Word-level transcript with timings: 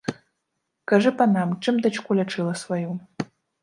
Кажы 0.93 1.13
панам, 1.21 1.55
чым 1.63 1.75
дачку 1.87 2.09
лячыла 2.23 2.53
сваю? 2.65 2.91